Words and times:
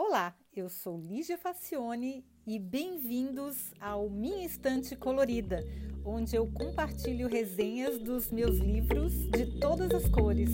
Olá, 0.00 0.32
eu 0.54 0.68
sou 0.68 0.96
Lígia 0.96 1.36
Facione 1.36 2.24
e 2.46 2.56
bem-vindos 2.56 3.74
ao 3.80 4.08
Minha 4.08 4.46
Estante 4.46 4.94
Colorida, 4.94 5.58
onde 6.04 6.36
eu 6.36 6.46
compartilho 6.52 7.26
resenhas 7.28 7.98
dos 7.98 8.30
meus 8.30 8.58
livros 8.58 9.12
de 9.30 9.58
todas 9.58 9.90
as 9.90 10.08
cores. 10.08 10.50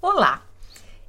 Olá! 0.00 0.42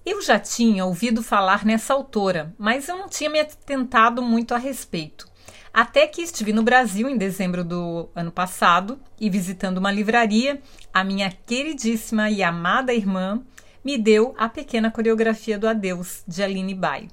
Eu 0.06 0.22
já 0.22 0.38
tinha 0.38 0.84
ouvido 0.84 1.24
falar 1.24 1.66
nessa 1.66 1.94
autora, 1.94 2.54
mas 2.58 2.90
eu 2.90 2.98
não 2.98 3.08
tinha 3.08 3.30
me 3.30 3.40
atentado 3.40 4.22
muito 4.22 4.54
a 4.54 4.58
respeito. 4.58 5.32
Até 5.74 6.06
que 6.06 6.22
estive 6.22 6.54
no 6.54 6.62
Brasil 6.62 7.10
em 7.10 7.18
dezembro 7.18 7.64
do 7.64 8.08
ano 8.16 8.32
passado 8.32 9.00
e 9.20 9.28
visitando 9.28 9.80
uma 9.80 9.92
livraria, 9.92 10.62
a 10.94 11.04
minha 11.04 11.32
queridíssima 11.48 12.30
e 12.30 12.44
amada 12.44 12.94
irmã 12.94 13.42
me 13.84 13.98
deu 13.98 14.36
a 14.38 14.48
pequena 14.48 14.92
coreografia 14.92 15.58
do 15.58 15.68
Adeus 15.68 16.24
de 16.28 16.44
Aline 16.44 16.76
Bai. 16.76 17.08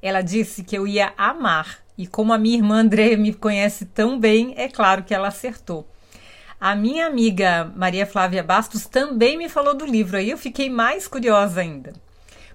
Ela 0.00 0.22
disse 0.22 0.64
que 0.64 0.78
eu 0.78 0.86
ia 0.86 1.12
amar 1.14 1.80
e 1.98 2.06
como 2.06 2.32
a 2.32 2.38
minha 2.38 2.56
irmã 2.56 2.80
Andréia 2.80 3.18
me 3.18 3.34
conhece 3.34 3.84
tão 3.84 4.18
bem, 4.18 4.54
é 4.56 4.66
claro 4.66 5.04
que 5.04 5.14
ela 5.14 5.28
acertou. 5.28 5.86
A 6.58 6.74
minha 6.74 7.06
amiga 7.06 7.70
Maria 7.76 8.06
Flávia 8.06 8.42
Bastos 8.42 8.86
também 8.86 9.36
me 9.36 9.50
falou 9.50 9.74
do 9.74 9.84
livro, 9.84 10.16
aí 10.16 10.30
eu 10.30 10.38
fiquei 10.38 10.70
mais 10.70 11.06
curiosa 11.06 11.60
ainda. 11.60 11.92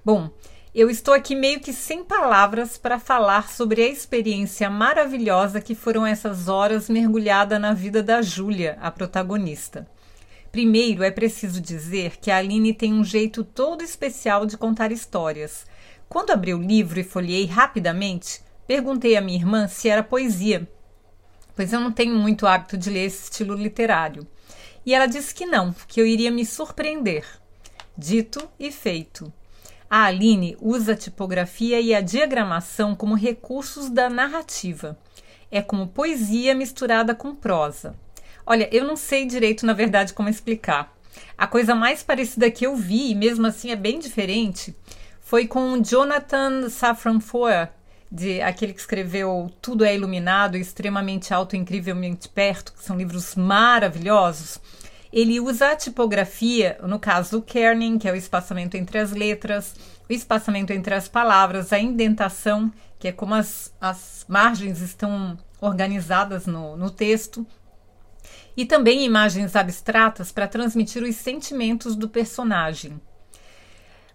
Bom, 0.03 0.31
eu 0.77 0.89
estou 0.89 1.13
aqui 1.13 1.35
meio 1.35 1.61
que 1.61 1.71
sem 1.71 2.03
palavras 2.03 2.77
para 2.77 2.99
falar 2.99 3.49
sobre 3.49 3.81
a 3.81 3.87
experiência 3.87 4.69
maravilhosa 4.69 5.61
que 5.61 5.73
foram 5.73 6.05
essas 6.05 6.49
horas 6.49 6.89
mergulhada 6.89 7.57
na 7.57 7.73
vida 7.73 8.03
da 8.03 8.21
Júlia, 8.21 8.77
a 8.81 8.91
protagonista. 8.91 9.87
Primeiro, 10.51 11.01
é 11.01 11.09
preciso 11.09 11.61
dizer 11.61 12.17
que 12.17 12.29
a 12.29 12.35
Aline 12.35 12.73
tem 12.73 12.93
um 12.93 13.05
jeito 13.05 13.41
todo 13.41 13.85
especial 13.85 14.45
de 14.45 14.57
contar 14.57 14.91
histórias. 14.91 15.65
Quando 16.09 16.31
abri 16.31 16.53
o 16.53 16.61
livro 16.61 16.99
e 16.99 17.05
folhei 17.05 17.45
rapidamente, 17.45 18.41
perguntei 18.67 19.15
à 19.15 19.21
minha 19.21 19.39
irmã 19.39 19.69
se 19.69 19.87
era 19.87 20.03
poesia, 20.03 20.69
pois 21.55 21.71
eu 21.71 21.79
não 21.79 21.91
tenho 21.91 22.15
muito 22.15 22.45
hábito 22.45 22.77
de 22.77 22.89
ler 22.89 23.05
esse 23.05 23.23
estilo 23.23 23.55
literário. 23.55 24.27
E 24.85 24.93
ela 24.93 25.05
disse 25.05 25.33
que 25.33 25.45
não, 25.45 25.73
que 25.87 26.01
eu 26.01 26.05
iria 26.05 26.29
me 26.29 26.45
surpreender. 26.45 27.25
Dito 27.97 28.45
e 28.59 28.73
feito. 28.73 29.31
A 29.89 30.05
Aline 30.05 30.57
usa 30.59 30.93
a 30.93 30.95
tipografia 30.95 31.79
e 31.79 31.93
a 31.93 32.01
diagramação 32.01 32.95
como 32.95 33.15
recursos 33.15 33.89
da 33.89 34.09
narrativa. 34.09 34.97
É 35.51 35.61
como 35.61 35.87
poesia 35.87 36.55
misturada 36.55 37.13
com 37.13 37.35
prosa. 37.35 37.95
Olha, 38.45 38.67
eu 38.71 38.83
não 38.83 38.95
sei 38.95 39.25
direito, 39.25 39.65
na 39.65 39.73
verdade, 39.73 40.13
como 40.13 40.29
explicar. 40.29 40.95
A 41.37 41.47
coisa 41.47 41.75
mais 41.75 42.03
parecida 42.03 42.51
que 42.51 42.65
eu 42.65 42.75
vi, 42.75 43.11
e 43.11 43.15
mesmo 43.15 43.45
assim 43.47 43.71
é 43.71 43.75
bem 43.75 43.99
diferente, 43.99 44.75
foi 45.21 45.47
com 45.47 45.81
Jonathan 45.81 46.69
Safran 46.69 47.19
Foer, 47.19 47.71
de 48.11 48.41
aquele 48.41 48.73
que 48.73 48.79
escreveu 48.79 49.51
Tudo 49.61 49.83
é 49.83 49.95
Iluminado, 49.95 50.57
Extremamente 50.57 51.33
Alto 51.33 51.55
e 51.55 51.59
Incrivelmente 51.59 52.29
Perto, 52.29 52.73
que 52.73 52.83
são 52.83 52.97
livros 52.97 53.35
maravilhosos. 53.35 54.59
Ele 55.15 55.39
usa 55.39 55.71
a 55.71 55.75
tipografia, 55.77 56.77
no 56.83 56.99
caso 56.99 57.37
o 57.37 57.41
kerning, 57.41 57.97
que 57.97 58.05
é 58.05 58.11
o 58.11 58.17
espaçamento 58.17 58.75
entre 58.75 58.97
as 58.97 59.13
letras, 59.13 59.73
o 60.09 60.11
espaçamento 60.11 60.73
entre 60.73 60.93
as 60.93 61.07
palavras, 61.07 61.71
a 61.71 61.79
indentação, 61.79 62.69
que 62.99 63.07
é 63.07 63.13
como 63.13 63.33
as, 63.33 63.73
as 63.79 64.25
margens 64.27 64.81
estão 64.81 65.37
organizadas 65.61 66.45
no, 66.45 66.75
no 66.75 66.91
texto, 66.91 67.47
e 68.57 68.65
também 68.65 69.05
imagens 69.05 69.55
abstratas 69.55 70.33
para 70.33 70.49
transmitir 70.49 71.01
os 71.01 71.15
sentimentos 71.15 71.95
do 71.95 72.09
personagem. 72.09 72.99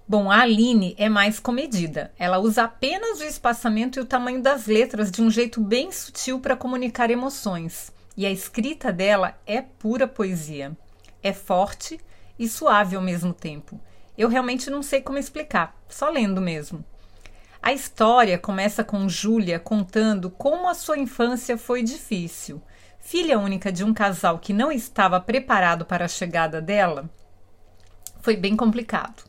Bom, 0.06 0.30
a 0.30 0.40
Aline 0.40 0.94
é 0.98 1.08
mais 1.08 1.40
comedida. 1.40 2.12
Ela 2.18 2.38
usa 2.38 2.64
apenas 2.64 3.20
o 3.20 3.24
espaçamento 3.24 3.98
e 3.98 4.02
o 4.02 4.06
tamanho 4.06 4.42
das 4.42 4.66
letras 4.66 5.10
de 5.10 5.22
um 5.22 5.30
jeito 5.30 5.62
bem 5.62 5.90
sutil 5.90 6.40
para 6.40 6.56
comunicar 6.56 7.10
emoções. 7.10 7.90
E 8.14 8.26
a 8.26 8.30
escrita 8.30 8.92
dela 8.92 9.34
é 9.46 9.62
pura 9.62 10.06
poesia 10.06 10.76
é 11.22 11.32
forte 11.32 12.00
e 12.38 12.48
suave 12.48 12.96
ao 12.96 13.02
mesmo 13.02 13.32
tempo. 13.32 13.80
Eu 14.16 14.28
realmente 14.28 14.70
não 14.70 14.82
sei 14.82 15.00
como 15.00 15.18
explicar, 15.18 15.76
só 15.88 16.08
lendo 16.10 16.40
mesmo. 16.40 16.84
A 17.62 17.72
história 17.72 18.38
começa 18.38 18.82
com 18.82 19.08
Júlia 19.08 19.58
contando 19.58 20.30
como 20.30 20.68
a 20.68 20.74
sua 20.74 20.98
infância 20.98 21.58
foi 21.58 21.82
difícil. 21.82 22.62
Filha 22.98 23.38
única 23.38 23.70
de 23.70 23.84
um 23.84 23.92
casal 23.92 24.38
que 24.38 24.52
não 24.52 24.72
estava 24.72 25.20
preparado 25.20 25.84
para 25.84 26.06
a 26.06 26.08
chegada 26.08 26.60
dela, 26.60 27.10
foi 28.20 28.36
bem 28.36 28.56
complicado. 28.56 29.24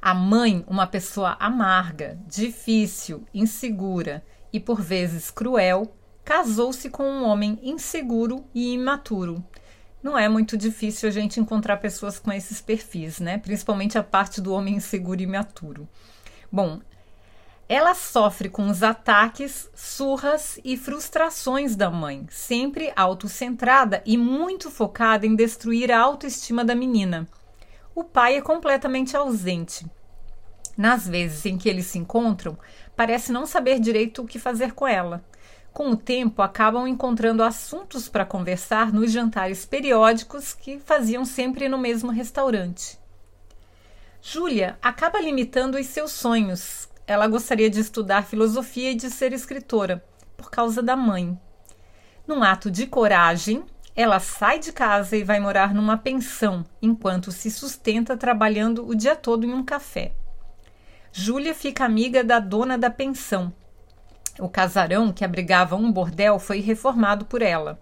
A 0.00 0.12
mãe, 0.12 0.64
uma 0.66 0.86
pessoa 0.86 1.36
amarga, 1.40 2.18
difícil, 2.26 3.24
insegura 3.32 4.24
e 4.52 4.60
por 4.60 4.80
vezes 4.80 5.30
cruel, 5.30 5.96
casou-se 6.24 6.90
com 6.90 7.04
um 7.04 7.24
homem 7.24 7.58
inseguro 7.62 8.44
e 8.54 8.74
imaturo 8.74 9.44
não 10.04 10.18
é 10.18 10.28
muito 10.28 10.54
difícil 10.54 11.08
a 11.08 11.12
gente 11.12 11.40
encontrar 11.40 11.78
pessoas 11.78 12.18
com 12.18 12.30
esses 12.30 12.60
perfis, 12.60 13.18
né? 13.18 13.38
Principalmente 13.38 13.96
a 13.96 14.02
parte 14.02 14.38
do 14.38 14.52
homem 14.52 14.74
inseguro 14.74 15.22
e 15.22 15.24
imaturo. 15.24 15.88
Bom, 16.52 16.80
ela 17.66 17.94
sofre 17.94 18.50
com 18.50 18.68
os 18.68 18.82
ataques, 18.82 19.70
surras 19.74 20.60
e 20.62 20.76
frustrações 20.76 21.74
da 21.74 21.90
mãe, 21.90 22.26
sempre 22.28 22.92
autocentrada 22.94 24.02
e 24.04 24.18
muito 24.18 24.70
focada 24.70 25.26
em 25.26 25.34
destruir 25.34 25.90
a 25.90 25.98
autoestima 25.98 26.62
da 26.62 26.74
menina. 26.74 27.26
O 27.94 28.04
pai 28.04 28.36
é 28.36 28.42
completamente 28.42 29.16
ausente. 29.16 29.86
Nas 30.76 31.08
vezes 31.08 31.46
em 31.46 31.56
que 31.56 31.66
eles 31.66 31.86
se 31.86 31.98
encontram, 31.98 32.58
parece 32.94 33.32
não 33.32 33.46
saber 33.46 33.80
direito 33.80 34.20
o 34.20 34.26
que 34.26 34.38
fazer 34.38 34.72
com 34.72 34.86
ela. 34.86 35.24
Com 35.74 35.90
o 35.90 35.96
tempo, 35.96 36.40
acabam 36.40 36.86
encontrando 36.86 37.42
assuntos 37.42 38.08
para 38.08 38.24
conversar 38.24 38.92
nos 38.92 39.10
jantares 39.10 39.66
periódicos 39.66 40.54
que 40.54 40.78
faziam 40.78 41.24
sempre 41.24 41.68
no 41.68 41.76
mesmo 41.76 42.12
restaurante. 42.12 42.96
Júlia 44.22 44.78
acaba 44.80 45.20
limitando 45.20 45.76
os 45.76 45.86
seus 45.86 46.12
sonhos. 46.12 46.88
Ela 47.08 47.26
gostaria 47.26 47.68
de 47.68 47.80
estudar 47.80 48.24
filosofia 48.24 48.92
e 48.92 48.94
de 48.94 49.10
ser 49.10 49.32
escritora, 49.32 50.04
por 50.36 50.48
causa 50.48 50.80
da 50.80 50.94
mãe. 50.94 51.36
Num 52.24 52.44
ato 52.44 52.70
de 52.70 52.86
coragem, 52.86 53.64
ela 53.96 54.20
sai 54.20 54.60
de 54.60 54.72
casa 54.72 55.16
e 55.16 55.24
vai 55.24 55.40
morar 55.40 55.74
numa 55.74 55.98
pensão, 55.98 56.64
enquanto 56.80 57.32
se 57.32 57.50
sustenta 57.50 58.16
trabalhando 58.16 58.86
o 58.86 58.94
dia 58.94 59.16
todo 59.16 59.44
em 59.44 59.52
um 59.52 59.64
café. 59.64 60.12
Júlia 61.10 61.52
fica 61.52 61.84
amiga 61.84 62.22
da 62.22 62.38
dona 62.38 62.78
da 62.78 62.90
pensão, 62.90 63.52
o 64.40 64.48
casarão 64.48 65.12
que 65.12 65.24
abrigava 65.24 65.76
um 65.76 65.90
bordel 65.92 66.38
foi 66.38 66.60
reformado 66.60 67.24
por 67.24 67.42
ela, 67.42 67.80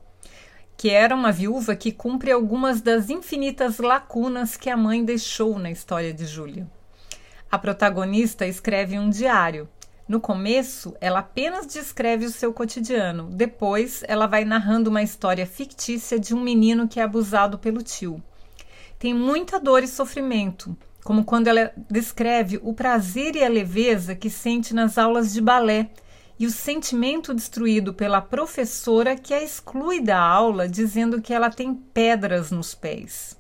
que 0.77 0.91
era 0.91 1.15
uma 1.15 1.33
viúva 1.33 1.75
que 1.77 1.93
cumpre 1.93 2.31
algumas 2.31 2.81
das 2.81 3.09
infinitas 3.09 3.79
lacunas 3.79 4.57
que 4.57 4.69
a 4.69 4.77
mãe 4.77 5.05
deixou 5.05 5.59
na 5.59 5.71
história 5.71 6.13
de 6.13 6.27
Júlia. 6.27 6.67
A 7.51 7.59
protagonista 7.59 8.47
escreve 8.47 8.99
um 8.99 9.11
diário. 9.11 9.69
No 10.09 10.21
começo, 10.21 10.97
ela 11.01 11.21
apenas 11.21 11.67
descreve 11.67 12.27
o 12.27 12.31
seu 12.31 12.53
cotidiano. 12.53 13.29
Depois, 13.31 14.03
ela 14.09 14.27
vai 14.27 14.45
narrando 14.45 14.91
uma 14.91 15.03
história 15.03 15.47
fictícia 15.47 16.19
de 16.19 16.35
um 16.35 16.41
menino 16.41 16.89
que 16.89 16.99
é 16.99 17.03
abusado 17.03 17.59
pelo 17.59 17.83
tio. 17.83 18.23
Tem 18.99 19.15
muita 19.15 19.61
dor 19.61 19.83
e 19.83 19.89
sofrimento, 19.89 20.77
como 21.05 21.25
quando 21.25 21.49
ela 21.49 21.73
descreve 21.91 22.59
o 22.63 22.73
prazer 22.73 23.37
e 23.37 23.45
a 23.45 23.49
leveza 23.49 24.15
que 24.15 24.31
sente 24.31 24.75
nas 24.75 24.99
aulas 24.99 25.33
de 25.33 25.41
balé 25.41 25.91
e 26.39 26.47
o 26.47 26.51
sentimento 26.51 27.35
destruído 27.35 27.95
pela 27.95 28.21
professora 28.21 29.17
que 29.17 29.33
a 29.33 29.43
exclui 29.43 30.01
da 30.01 30.19
aula 30.19 30.69
dizendo 30.69 31.21
que 31.21 31.33
ela 31.33 31.51
tem 31.51 31.75
pedras 31.75 32.51
nos 32.51 32.75
pés. 32.75 33.37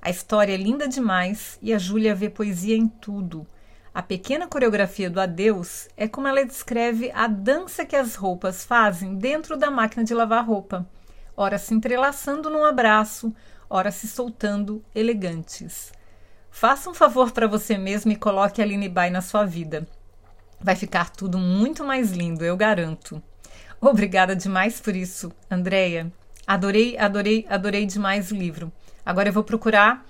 A 0.00 0.10
história 0.10 0.52
é 0.52 0.56
linda 0.56 0.86
demais 0.86 1.58
e 1.62 1.72
a 1.72 1.78
Júlia 1.78 2.14
vê 2.14 2.28
poesia 2.28 2.76
em 2.76 2.86
tudo. 2.86 3.46
A 3.94 4.02
pequena 4.02 4.46
coreografia 4.46 5.08
do 5.08 5.20
adeus 5.20 5.88
é 5.96 6.08
como 6.08 6.26
ela 6.26 6.44
descreve 6.44 7.10
a 7.14 7.26
dança 7.26 7.84
que 7.84 7.96
as 7.96 8.14
roupas 8.14 8.64
fazem 8.64 9.14
dentro 9.14 9.56
da 9.56 9.70
máquina 9.70 10.04
de 10.04 10.12
lavar 10.12 10.44
roupa, 10.44 10.86
ora 11.36 11.58
se 11.58 11.72
entrelaçando 11.72 12.50
num 12.50 12.64
abraço, 12.64 13.34
ora 13.70 13.90
se 13.90 14.08
soltando 14.08 14.84
elegantes. 14.94 15.92
Faça 16.50 16.88
um 16.90 16.94
favor 16.94 17.32
para 17.32 17.46
você 17.48 17.78
mesmo 17.78 18.12
e 18.12 18.16
coloque 18.16 18.60
a 18.60 18.64
Aline 18.64 18.88
Bai 18.88 19.10
na 19.10 19.20
sua 19.20 19.44
vida. 19.44 19.86
Vai 20.64 20.74
ficar 20.74 21.10
tudo 21.10 21.36
muito 21.36 21.84
mais 21.84 22.10
lindo, 22.10 22.42
eu 22.42 22.56
garanto. 22.56 23.22
Obrigada 23.78 24.34
demais 24.34 24.80
por 24.80 24.96
isso, 24.96 25.30
Andreia. 25.50 26.10
Adorei, 26.46 26.96
adorei, 26.96 27.44
adorei 27.50 27.84
demais 27.84 28.30
o 28.30 28.34
livro. 28.34 28.72
Agora 29.04 29.28
eu 29.28 29.32
vou 29.34 29.44
procurar 29.44 30.06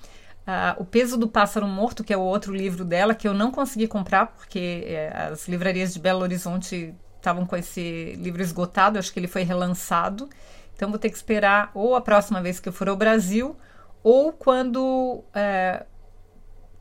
uh, 0.47 0.81
O 0.81 0.85
Peso 0.85 1.19
do 1.19 1.27
Pássaro 1.27 1.67
Morto, 1.67 2.05
que 2.05 2.13
é 2.13 2.17
o 2.17 2.21
outro 2.21 2.55
livro 2.55 2.85
dela, 2.85 3.17
que 3.17 3.27
eu 3.27 3.35
não 3.35 3.51
consegui 3.51 3.89
comprar 3.89 4.29
porque 4.29 4.85
é, 4.87 5.13
as 5.33 5.49
livrarias 5.49 5.93
de 5.93 5.99
Belo 5.99 6.21
Horizonte 6.21 6.95
estavam 7.17 7.45
com 7.45 7.57
esse 7.57 8.15
livro 8.21 8.41
esgotado, 8.41 8.97
acho 8.97 9.13
que 9.13 9.19
ele 9.19 9.27
foi 9.27 9.43
relançado. 9.43 10.31
Então 10.77 10.89
vou 10.89 11.01
ter 11.01 11.11
que 11.11 11.17
esperar 11.17 11.73
ou 11.75 11.97
a 11.97 12.01
próxima 12.01 12.41
vez 12.41 12.61
que 12.61 12.69
eu 12.69 12.73
for 12.73 12.89
ao 12.89 12.97
Brasil 12.97 13.57
ou 14.05 14.33
quando 14.33 15.25
é, 15.35 15.85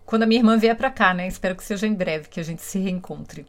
quando 0.05 0.21
a 0.21 0.25
minha 0.27 0.41
irmã 0.41 0.59
vier 0.59 0.75
para 0.75 0.91
cá, 0.91 1.11
né? 1.11 1.27
Espero 1.27 1.55
que 1.55 1.63
seja 1.63 1.87
em 1.87 1.95
breve 1.95 2.29
que 2.29 2.39
a 2.39 2.43
gente 2.43 2.61
se 2.61 2.77
reencontre 2.77 3.47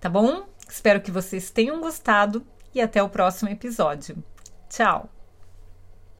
tá 0.00 0.08
bom? 0.08 0.46
Espero 0.68 1.00
que 1.00 1.10
vocês 1.10 1.50
tenham 1.50 1.80
gostado 1.80 2.46
e 2.74 2.80
até 2.80 3.02
o 3.02 3.08
próximo 3.08 3.48
episódio. 3.50 4.22
Tchau! 4.68 5.15